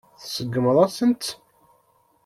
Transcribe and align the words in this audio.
Tseggmeḍ-asent-tt. 0.21 1.27